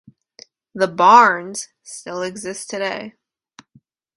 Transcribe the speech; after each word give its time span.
The 0.73 0.87
"barns" 0.87 1.67
still 1.83 2.23
exist 2.23 2.71
today. 2.71 3.13